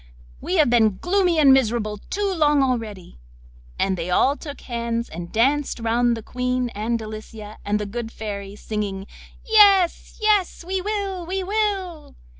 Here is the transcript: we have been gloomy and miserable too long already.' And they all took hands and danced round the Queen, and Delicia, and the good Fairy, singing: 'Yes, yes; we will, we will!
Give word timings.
we 0.39 0.55
have 0.55 0.67
been 0.67 0.97
gloomy 0.97 1.37
and 1.37 1.53
miserable 1.53 1.99
too 2.09 2.33
long 2.35 2.63
already.' 2.63 3.19
And 3.77 3.95
they 3.95 4.09
all 4.09 4.35
took 4.35 4.61
hands 4.61 5.07
and 5.09 5.31
danced 5.31 5.79
round 5.79 6.17
the 6.17 6.23
Queen, 6.23 6.69
and 6.69 6.97
Delicia, 6.97 7.57
and 7.63 7.77
the 7.79 7.85
good 7.85 8.11
Fairy, 8.11 8.55
singing: 8.55 9.05
'Yes, 9.45 10.17
yes; 10.19 10.65
we 10.65 10.81
will, 10.81 11.23
we 11.27 11.43
will! 11.43 12.15